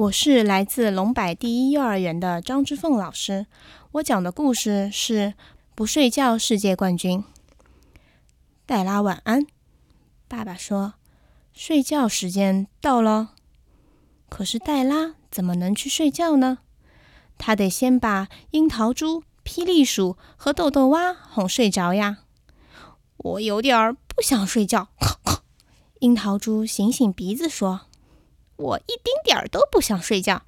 [0.00, 3.44] 我是来自龙柏第一幼儿园的张之凤老师。
[3.92, 5.14] 我讲的故事是
[5.74, 7.18] 《不睡觉世界冠军》。
[8.64, 9.46] 黛拉晚安。
[10.26, 10.94] 爸爸说
[11.52, 13.34] ：“睡觉时间到了。”
[14.30, 16.60] 可是黛拉怎么能去睡觉呢？
[17.36, 22.20] 她得先把樱桃猪、霹雳鼠和豆豆蛙哄睡着呀。
[23.18, 24.88] 我有点儿不想睡觉。
[26.00, 27.89] 樱桃猪醒醒鼻子说。
[28.60, 30.42] 我一丁点儿都不想睡觉，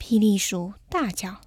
[0.00, 1.40] 霹雳鼠大叫。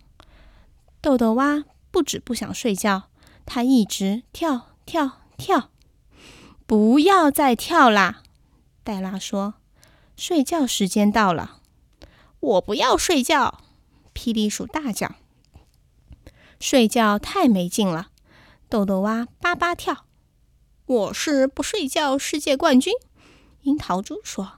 [1.02, 3.09] 豆豆蛙不止不想睡觉，
[3.45, 5.70] 它一直跳跳跳。
[6.66, 8.23] 不要再跳啦！
[8.85, 9.55] 黛拉说
[10.16, 11.59] ：“睡觉时间到了。”
[12.40, 13.60] 我不要睡觉！
[14.13, 15.16] 霹雳鼠大叫。
[16.60, 18.12] 睡觉太没劲了！
[18.70, 20.05] 豆豆蛙叭叭跳。
[20.85, 22.94] 我是不睡觉世界冠军！
[23.63, 24.54] 樱桃猪说。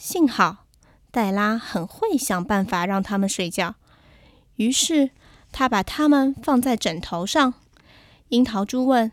[0.00, 0.64] 幸好，
[1.10, 3.74] 黛拉很会想办法让他们睡觉。
[4.56, 5.10] 于是，
[5.52, 7.52] 他把它们放在枕头上。
[8.30, 9.12] 樱桃猪问：“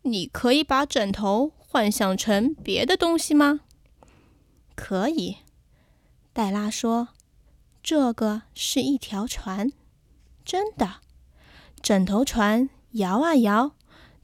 [0.00, 3.60] 你可以把枕头幻想成别的东西吗
[4.74, 5.36] ？”“可以。”
[6.32, 7.08] 黛拉说
[7.84, 9.72] ，“这个是一条船，
[10.42, 11.00] 真的。
[11.82, 13.72] 枕头船摇啊摇，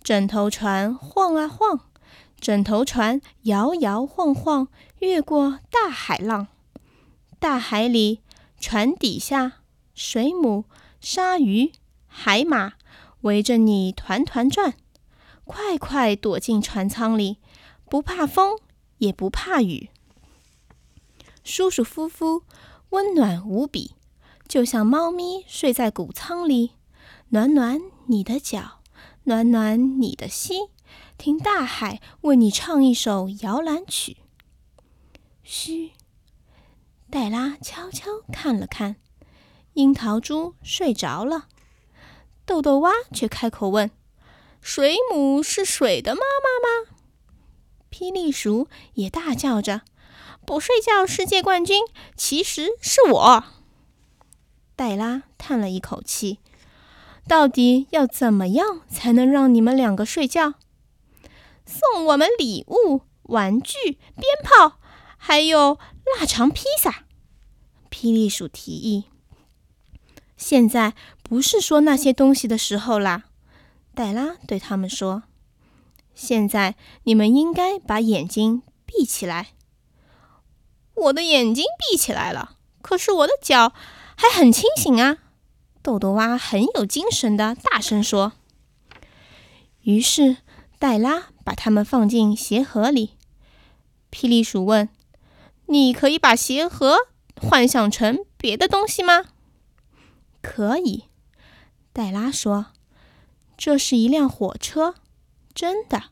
[0.02, 1.80] 枕头船晃啊晃。”
[2.40, 4.68] 枕头船摇摇晃晃，
[5.00, 6.48] 越过大海浪。
[7.38, 8.20] 大海里，
[8.58, 9.60] 船底下，
[9.94, 10.64] 水母、
[11.00, 11.72] 鲨鱼、
[12.06, 12.72] 海马
[13.20, 14.74] 围着你团团转。
[15.44, 17.38] 快快躲进船舱里，
[17.86, 18.58] 不怕风，
[18.98, 19.90] 也不怕雨，
[21.42, 22.44] 舒舒服服，
[22.90, 23.94] 温暖无比，
[24.46, 26.72] 就像猫咪睡在谷仓里，
[27.30, 28.80] 暖暖你的脚，
[29.24, 30.68] 暖暖你的心。
[31.18, 34.18] 听大海为你唱一首摇篮曲。
[35.42, 35.92] 嘘，
[37.10, 38.96] 黛拉悄悄看了看，
[39.74, 41.48] 樱桃猪睡着了，
[42.46, 43.90] 豆豆蛙却开口问
[44.62, 46.96] ：“水母是水的妈妈吗？”
[47.90, 49.82] 霹雳鼠也大叫着
[50.46, 51.82] ：“不睡觉世界冠军
[52.16, 53.44] 其实是我。”
[54.76, 56.38] 黛拉叹了一口气
[57.28, 60.54] ：“到底要怎么样才能让你们两个睡觉？”
[61.70, 64.80] 送我们礼物、玩具、鞭炮，
[65.16, 65.78] 还有
[66.18, 67.04] 腊肠披萨。
[67.88, 69.04] 霹雳鼠提议
[70.36, 73.24] ：“现在不是说那些东西的时候啦。”
[73.94, 75.22] 黛拉对他们说
[76.12, 79.50] ：“现在你们应该把眼睛闭起来。”
[80.94, 83.72] 我的眼睛闭起来了，可是我的脚
[84.16, 85.18] 还很清醒啊！
[85.82, 88.32] 豆豆蛙很有精神的大声说。
[89.82, 90.38] 于是。
[90.80, 93.10] 黛拉把它们放进鞋盒里。
[94.10, 94.88] 霹雳鼠问
[95.68, 96.96] ：“你可以把鞋盒
[97.38, 99.26] 幻想成别的东西吗
[100.40, 101.04] ？”“可以。”
[101.92, 102.68] 黛拉说
[103.58, 104.94] ，“这是一辆火车，
[105.54, 106.04] 真的。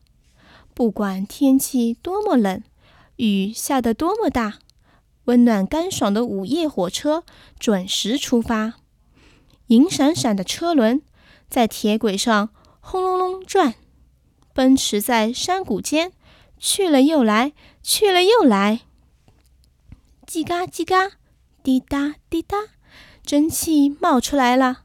[0.75, 2.61] 不管天气多么冷，
[3.15, 4.59] 雨下得多么大，
[5.25, 7.23] 温暖干爽的午夜火车
[7.57, 8.75] 准时出发。
[9.67, 11.01] 银闪闪的车轮
[11.49, 12.49] 在铁轨上
[12.79, 13.73] 轰隆隆转。”
[14.59, 16.11] 奔驰在山谷间，
[16.57, 18.81] 去了又来，去了又来。
[20.27, 21.11] 叽嘎叽嘎，
[21.63, 22.57] 滴答滴答，
[23.23, 24.81] 蒸汽冒出来了。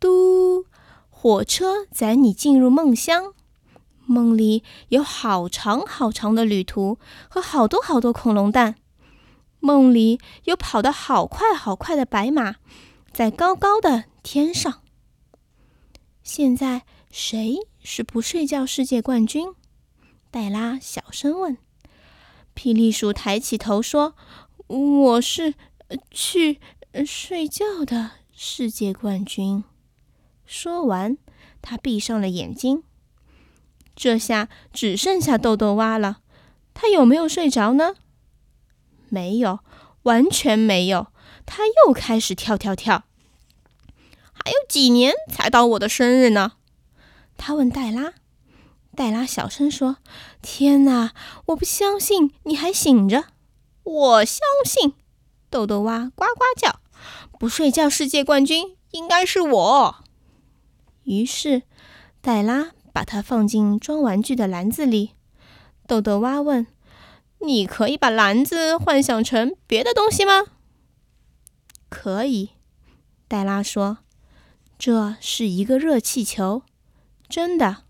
[0.00, 0.64] 嘟，
[1.08, 3.32] 火车载你进入梦乡。
[4.06, 8.74] 梦里有好长好长的旅途和好多好多恐龙蛋。
[9.60, 12.56] 梦里有跑得好快好快的白马，
[13.12, 14.82] 在高高的天上。
[16.24, 16.82] 现在
[17.18, 17.56] 谁？
[17.82, 19.54] 是不睡觉世界冠军，
[20.30, 21.56] 黛拉小声问。
[22.54, 24.14] 霹雳鼠抬起头说
[24.68, 25.54] ：“我是
[26.10, 26.60] 去
[27.06, 29.64] 睡觉的世界冠军。”
[30.44, 31.16] 说完，
[31.62, 32.82] 他闭上了眼睛。
[33.94, 36.18] 这下只剩下豆豆蛙了。
[36.74, 37.94] 他有没有睡着呢？
[39.08, 39.60] 没有，
[40.02, 41.06] 完全没有。
[41.46, 43.04] 他又开始跳跳跳。
[44.34, 46.52] 还有几年才到我的生日呢？
[47.36, 48.14] 他问黛拉，
[48.94, 49.98] 黛拉小声说
[50.42, 51.12] ：“天哪，
[51.46, 53.26] 我不相信你还醒着！”
[53.84, 54.94] 我相信，
[55.48, 56.80] 豆豆蛙呱呱叫
[57.38, 60.04] ：“不睡觉世界冠军应该是我。”
[61.04, 61.62] 于是，
[62.20, 65.12] 黛拉把它放进装玩具的篮子里。
[65.86, 66.66] 豆豆蛙问
[67.46, 70.46] ：“你可以把篮子幻想成别的东西吗
[71.88, 72.50] ？”“可以。”
[73.28, 73.98] 黛拉说
[74.76, 76.62] ：“这是一个热气球。”
[77.28, 77.84] 真的，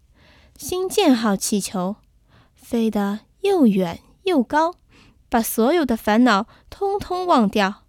[0.56, 1.97] 新建号气球
[2.55, 4.75] 飞得又远又高，
[5.29, 7.83] 把所有的烦恼通通忘掉。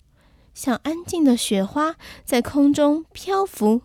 [0.53, 1.95] 像安静的雪花
[2.25, 3.81] 在空中漂浮，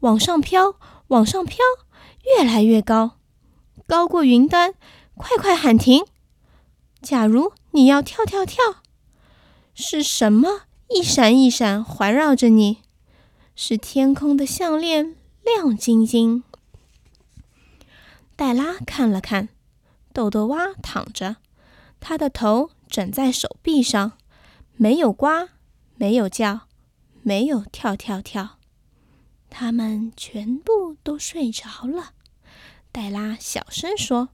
[0.00, 0.74] 往上飘，
[1.08, 1.58] 往上飘，
[2.36, 3.18] 越来越高，
[3.86, 4.74] 高过云端。
[5.14, 6.06] 快快喊停！
[7.02, 8.64] 假如你要跳跳跳，
[9.74, 12.78] 是什么一闪一闪环绕着你？
[13.54, 16.42] 是天空的项链，亮晶晶。
[18.40, 19.50] 黛拉看了看，
[20.14, 21.36] 豆豆蛙躺着，
[22.00, 24.12] 他的头枕在手臂上，
[24.76, 25.50] 没有呱，
[25.96, 26.60] 没有叫，
[27.20, 28.56] 没有跳跳跳，
[29.50, 32.14] 他们全部都睡着了。
[32.90, 34.30] 黛拉小声说：“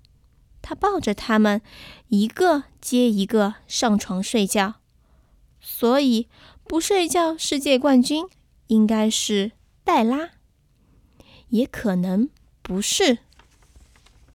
[0.63, 1.61] 他抱着他们，
[2.07, 4.75] 一个接一个上床睡觉。
[5.61, 6.29] 所以，
[6.63, 8.25] 不睡觉世界冠军
[8.69, 9.51] 应该是
[9.83, 10.31] 黛拉，
[11.49, 12.31] 也可能
[12.63, 13.19] 不是。”